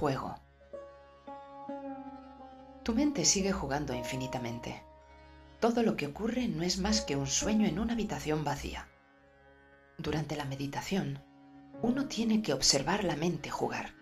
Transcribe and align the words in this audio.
juego. 0.00 0.34
Tu 2.82 2.94
mente 2.94 3.26
sigue 3.26 3.52
jugando 3.52 3.92
infinitamente. 3.92 4.82
Todo 5.60 5.82
lo 5.82 5.94
que 5.94 6.06
ocurre 6.06 6.48
no 6.48 6.62
es 6.62 6.78
más 6.78 7.02
que 7.02 7.16
un 7.16 7.26
sueño 7.26 7.66
en 7.66 7.78
una 7.78 7.92
habitación 7.92 8.42
vacía. 8.42 8.88
Durante 9.98 10.36
la 10.36 10.46
meditación, 10.46 11.22
uno 11.82 12.06
tiene 12.06 12.40
que 12.40 12.54
observar 12.54 13.04
la 13.04 13.14
mente 13.14 13.50
jugar, 13.50 13.92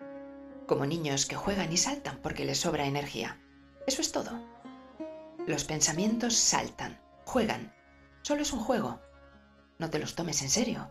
como 0.67 0.85
niños 0.85 1.25
que 1.25 1.35
juegan 1.35 1.73
y 1.73 1.75
saltan 1.75 2.19
porque 2.23 2.45
les 2.45 2.59
sobra 2.59 2.85
energía. 2.85 3.37
Eso 3.85 4.01
es 4.01 4.13
todo. 4.13 4.39
Los 5.47 5.65
pensamientos 5.65 6.35
saltan, 6.35 6.97
juegan. 7.25 7.73
Solo 8.21 8.43
es 8.43 8.53
un 8.53 8.61
juego. 8.61 9.01
No 9.79 9.89
te 9.89 9.99
los 9.99 10.15
tomes 10.15 10.41
en 10.43 10.49
serio. 10.49 10.89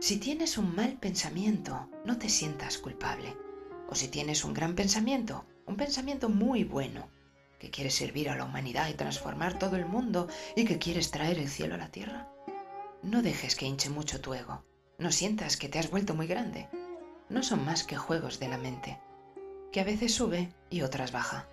Si 0.00 0.16
tienes 0.16 0.56
un 0.56 0.74
mal 0.74 0.94
pensamiento, 0.94 1.90
no 2.06 2.18
te 2.18 2.30
sientas 2.30 2.78
culpable. 2.78 3.36
O 3.86 3.94
si 3.94 4.08
tienes 4.08 4.46
un 4.46 4.54
gran 4.54 4.74
pensamiento, 4.74 5.44
un 5.66 5.76
pensamiento 5.76 6.30
muy 6.30 6.64
bueno, 6.64 7.10
que 7.58 7.70
quieres 7.70 7.96
servir 7.96 8.30
a 8.30 8.34
la 8.36 8.46
humanidad 8.46 8.88
y 8.88 8.94
transformar 8.94 9.58
todo 9.58 9.76
el 9.76 9.84
mundo 9.84 10.26
y 10.56 10.64
que 10.64 10.78
quieres 10.78 11.10
traer 11.10 11.38
el 11.38 11.50
cielo 11.50 11.74
a 11.74 11.78
la 11.78 11.92
tierra, 11.92 12.32
no 13.02 13.20
dejes 13.20 13.54
que 13.56 13.66
hinche 13.66 13.90
mucho 13.90 14.22
tu 14.22 14.32
ego. 14.32 14.64
No 14.98 15.12
sientas 15.12 15.58
que 15.58 15.68
te 15.68 15.78
has 15.78 15.90
vuelto 15.90 16.14
muy 16.14 16.26
grande. 16.26 16.70
No 17.28 17.42
son 17.42 17.62
más 17.66 17.84
que 17.84 17.96
juegos 17.96 18.40
de 18.40 18.48
la 18.48 18.56
mente, 18.56 18.98
que 19.70 19.80
a 19.80 19.84
veces 19.84 20.14
sube 20.14 20.54
y 20.70 20.80
otras 20.80 21.12
baja. 21.12 21.46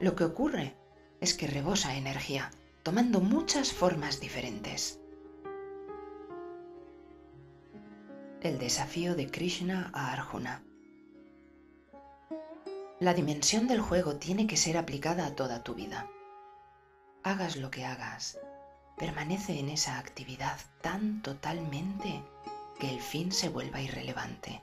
Lo 0.00 0.16
que 0.16 0.24
ocurre 0.24 0.74
es 1.20 1.34
que 1.34 1.46
rebosa 1.46 1.96
energía, 1.96 2.50
tomando 2.82 3.20
muchas 3.20 3.72
formas 3.72 4.20
diferentes. 4.20 5.00
El 8.44 8.58
desafío 8.58 9.14
de 9.14 9.30
Krishna 9.30 9.90
a 9.94 10.12
Arjuna. 10.12 10.62
La 13.00 13.14
dimensión 13.14 13.66
del 13.66 13.80
juego 13.80 14.16
tiene 14.16 14.46
que 14.46 14.58
ser 14.58 14.76
aplicada 14.76 15.24
a 15.24 15.34
toda 15.34 15.64
tu 15.64 15.74
vida. 15.74 16.10
Hagas 17.22 17.56
lo 17.56 17.70
que 17.70 17.86
hagas, 17.86 18.38
permanece 18.98 19.58
en 19.58 19.70
esa 19.70 19.98
actividad 19.98 20.58
tan 20.82 21.22
totalmente 21.22 22.22
que 22.78 22.90
el 22.90 23.00
fin 23.00 23.32
se 23.32 23.48
vuelva 23.48 23.80
irrelevante. 23.80 24.60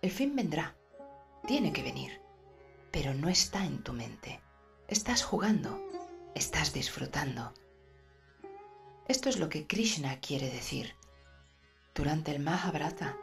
El 0.00 0.10
fin 0.10 0.34
vendrá, 0.34 0.74
tiene 1.46 1.74
que 1.74 1.82
venir, 1.82 2.22
pero 2.90 3.12
no 3.12 3.28
está 3.28 3.66
en 3.66 3.82
tu 3.82 3.92
mente. 3.92 4.40
Estás 4.88 5.22
jugando, 5.22 5.78
estás 6.34 6.72
disfrutando. 6.72 7.52
Esto 9.08 9.28
es 9.28 9.38
lo 9.38 9.50
que 9.50 9.66
Krishna 9.66 10.20
quiere 10.20 10.48
decir 10.48 10.96
durante 11.96 12.30
el 12.30 12.42
Mahabharata, 12.42 13.16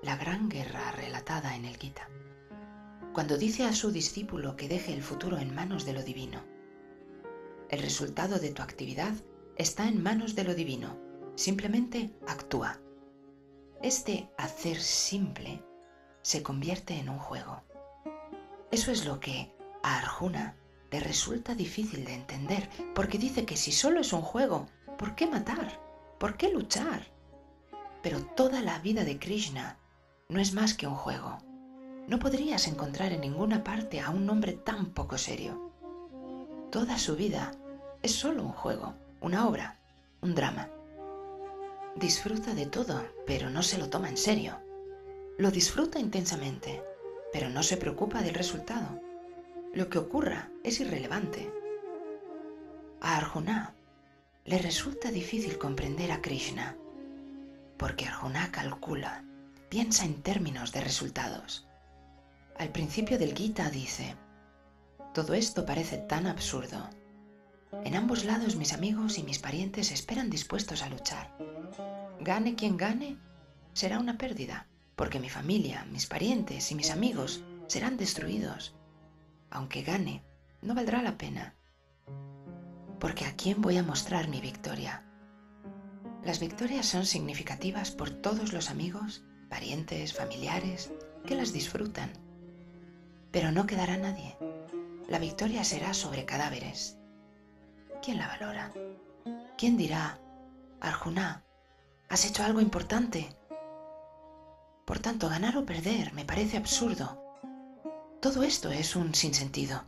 la 0.00 0.16
gran 0.16 0.48
guerra 0.48 0.92
relatada 0.92 1.56
en 1.56 1.64
el 1.64 1.76
Gita. 1.76 2.08
Cuando 3.12 3.36
dice 3.36 3.64
a 3.64 3.72
su 3.72 3.90
discípulo 3.90 4.54
que 4.54 4.68
deje 4.68 4.94
el 4.94 5.02
futuro 5.02 5.38
en 5.38 5.52
manos 5.52 5.84
de 5.84 5.92
lo 5.92 6.04
divino, 6.04 6.40
el 7.68 7.82
resultado 7.82 8.38
de 8.38 8.52
tu 8.52 8.62
actividad 8.62 9.12
está 9.56 9.88
en 9.88 10.00
manos 10.00 10.36
de 10.36 10.44
lo 10.44 10.54
divino. 10.54 10.96
Simplemente 11.34 12.14
actúa. 12.28 12.78
Este 13.82 14.30
hacer 14.38 14.80
simple 14.80 15.60
se 16.22 16.44
convierte 16.44 16.94
en 16.94 17.08
un 17.08 17.18
juego. 17.18 17.64
Eso 18.70 18.92
es 18.92 19.04
lo 19.04 19.18
que 19.18 19.52
a 19.82 19.98
Arjuna 19.98 20.56
le 20.92 21.00
resulta 21.00 21.56
difícil 21.56 22.04
de 22.04 22.14
entender, 22.14 22.68
porque 22.94 23.18
dice 23.18 23.44
que 23.44 23.56
si 23.56 23.72
solo 23.72 24.00
es 24.00 24.12
un 24.12 24.22
juego, 24.22 24.68
¿por 24.96 25.16
qué 25.16 25.26
matar? 25.26 25.80
¿Por 26.20 26.36
qué 26.36 26.50
luchar? 26.50 27.10
Pero 28.02 28.20
toda 28.20 28.60
la 28.62 28.78
vida 28.80 29.04
de 29.04 29.18
Krishna 29.18 29.78
no 30.28 30.40
es 30.40 30.54
más 30.54 30.74
que 30.74 30.86
un 30.86 30.94
juego. 30.94 31.38
No 32.08 32.18
podrías 32.18 32.66
encontrar 32.66 33.12
en 33.12 33.20
ninguna 33.20 33.62
parte 33.62 34.00
a 34.00 34.10
un 34.10 34.28
hombre 34.28 34.52
tan 34.52 34.86
poco 34.86 35.18
serio. 35.18 35.70
Toda 36.70 36.98
su 36.98 37.16
vida 37.16 37.52
es 38.02 38.12
solo 38.12 38.42
un 38.42 38.52
juego, 38.52 38.94
una 39.20 39.46
obra, 39.46 39.78
un 40.20 40.34
drama. 40.34 40.68
Disfruta 41.94 42.54
de 42.54 42.66
todo, 42.66 43.06
pero 43.26 43.50
no 43.50 43.62
se 43.62 43.78
lo 43.78 43.88
toma 43.88 44.08
en 44.08 44.16
serio. 44.16 44.58
Lo 45.38 45.50
disfruta 45.50 45.98
intensamente, 45.98 46.82
pero 47.32 47.50
no 47.50 47.62
se 47.62 47.76
preocupa 47.76 48.22
del 48.22 48.34
resultado. 48.34 49.00
Lo 49.74 49.88
que 49.88 49.98
ocurra 49.98 50.50
es 50.64 50.80
irrelevante. 50.80 51.52
A 53.00 53.16
Arjuna 53.16 53.74
le 54.44 54.58
resulta 54.58 55.10
difícil 55.10 55.58
comprender 55.58 56.10
a 56.10 56.20
Krishna, 56.20 56.76
porque 57.76 58.06
Arjuna 58.06 58.50
calcula, 58.52 59.24
piensa 59.68 60.04
en 60.04 60.22
términos 60.22 60.72
de 60.72 60.80
resultados. 60.80 61.66
Al 62.58 62.70
principio 62.70 63.18
del 63.18 63.34
Gita 63.34 63.70
dice, 63.70 64.16
todo 65.14 65.34
esto 65.34 65.66
parece 65.66 65.98
tan 65.98 66.26
absurdo 66.26 66.88
en 67.84 67.96
ambos 67.96 68.24
lados 68.24 68.54
mis 68.54 68.72
amigos 68.74 69.18
y 69.18 69.22
mis 69.22 69.38
parientes 69.38 69.90
esperan 69.90 70.30
dispuestos 70.30 70.82
a 70.82 70.88
luchar. 70.88 71.34
Gane 72.20 72.54
quien 72.54 72.76
gane, 72.76 73.16
será 73.72 73.98
una 73.98 74.18
pérdida, 74.18 74.68
porque 74.94 75.18
mi 75.18 75.28
familia, 75.28 75.84
mis 75.90 76.06
parientes 76.06 76.70
y 76.70 76.74
mis 76.74 76.90
amigos 76.90 77.42
serán 77.66 77.96
destruidos. 77.96 78.74
Aunque 79.50 79.82
gane, 79.82 80.22
no 80.60 80.74
valdrá 80.74 81.02
la 81.02 81.16
pena, 81.18 81.54
porque 83.00 83.24
¿a 83.24 83.34
quién 83.34 83.60
voy 83.60 83.78
a 83.78 83.82
mostrar 83.82 84.28
mi 84.28 84.40
victoria? 84.40 85.02
Las 86.24 86.38
victorias 86.38 86.86
son 86.86 87.04
significativas 87.04 87.90
por 87.90 88.10
todos 88.10 88.52
los 88.52 88.70
amigos, 88.70 89.24
parientes, 89.48 90.14
familiares, 90.14 90.92
que 91.26 91.34
las 91.34 91.52
disfrutan. 91.52 92.12
Pero 93.32 93.50
no 93.50 93.66
quedará 93.66 93.96
nadie. 93.96 94.36
La 95.08 95.18
victoria 95.18 95.64
será 95.64 95.94
sobre 95.94 96.24
cadáveres, 96.24 96.96
¿quién 98.02 98.18
la 98.18 98.28
valora? 98.28 98.72
¿Quién 99.58 99.76
dirá, 99.76 100.18
Arjuna, 100.80 101.44
has 102.08 102.24
hecho 102.24 102.44
algo 102.44 102.60
importante? 102.60 103.36
Por 104.84 105.00
tanto, 105.00 105.28
ganar 105.28 105.56
o 105.56 105.64
perder 105.64 106.12
me 106.12 106.24
parece 106.24 106.56
absurdo. 106.56 107.20
Todo 108.20 108.42
esto 108.42 108.70
es 108.70 108.94
un 108.94 109.14
sinsentido. 109.14 109.84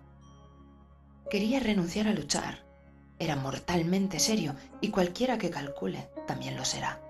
Quería 1.31 1.61
renunciar 1.61 2.09
a 2.09 2.13
luchar. 2.13 2.65
Era 3.19 3.37
mortalmente 3.37 4.19
serio 4.19 4.55
y 4.81 4.91
cualquiera 4.91 5.39
que 5.39 5.51
calcule 5.51 6.09
también 6.27 6.57
lo 6.57 6.65
será. 6.65 7.01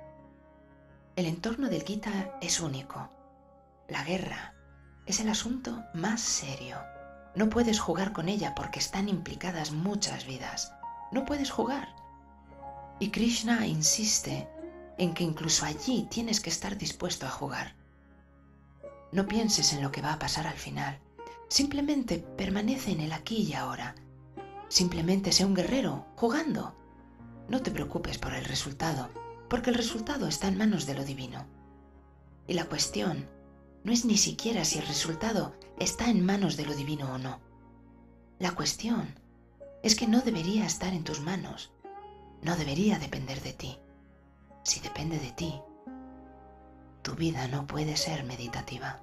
El 1.16 1.26
entorno 1.26 1.68
del 1.68 1.82
Gita 1.82 2.36
es 2.40 2.60
único. 2.60 3.08
La 3.88 4.04
guerra 4.04 4.54
es 5.06 5.20
el 5.20 5.28
asunto 5.28 5.84
más 5.94 6.20
serio. 6.20 6.78
No 7.34 7.48
puedes 7.48 7.80
jugar 7.80 8.12
con 8.12 8.28
ella 8.28 8.54
porque 8.54 8.78
están 8.78 9.08
implicadas 9.08 9.72
muchas 9.72 10.26
vidas 10.26 10.72
no 11.14 11.24
puedes 11.24 11.50
jugar. 11.50 11.88
Y 12.98 13.10
Krishna 13.10 13.66
insiste 13.66 14.48
en 14.98 15.14
que 15.14 15.24
incluso 15.24 15.64
allí 15.64 16.06
tienes 16.10 16.40
que 16.40 16.50
estar 16.50 16.76
dispuesto 16.76 17.24
a 17.24 17.30
jugar. 17.30 17.74
No 19.12 19.26
pienses 19.26 19.72
en 19.72 19.82
lo 19.82 19.92
que 19.92 20.02
va 20.02 20.12
a 20.12 20.18
pasar 20.18 20.46
al 20.46 20.58
final. 20.58 20.98
Simplemente 21.48 22.18
permanece 22.18 22.90
en 22.90 23.00
el 23.00 23.12
aquí 23.12 23.42
y 23.42 23.54
ahora. 23.54 23.94
Simplemente 24.68 25.32
sé 25.32 25.44
un 25.44 25.54
guerrero, 25.54 26.06
jugando. 26.16 26.74
No 27.48 27.62
te 27.62 27.70
preocupes 27.70 28.18
por 28.18 28.34
el 28.34 28.44
resultado, 28.44 29.08
porque 29.48 29.70
el 29.70 29.76
resultado 29.76 30.26
está 30.26 30.48
en 30.48 30.58
manos 30.58 30.86
de 30.86 30.94
lo 30.94 31.04
divino. 31.04 31.46
Y 32.46 32.54
la 32.54 32.64
cuestión 32.64 33.28
no 33.84 33.92
es 33.92 34.04
ni 34.04 34.16
siquiera 34.16 34.64
si 34.64 34.78
el 34.78 34.86
resultado 34.86 35.54
está 35.78 36.08
en 36.08 36.24
manos 36.24 36.56
de 36.56 36.66
lo 36.66 36.74
divino 36.74 37.12
o 37.12 37.18
no. 37.18 37.40
La 38.38 38.52
cuestión 38.52 39.14
es 39.82 39.94
que 39.94 40.08
no 40.08 40.22
debería 40.22 40.64
estar 40.66 40.94
en 40.94 41.04
tus 41.04 41.20
manos, 41.20 41.70
no 42.42 42.56
debería 42.56 42.98
depender 42.98 43.40
de 43.42 43.52
ti. 43.52 43.78
Si 44.62 44.80
depende 44.80 45.18
de 45.18 45.32
ti, 45.32 45.60
tu 47.02 47.14
vida 47.14 47.46
no 47.48 47.66
puede 47.66 47.96
ser 47.96 48.24
meditativa. 48.24 49.02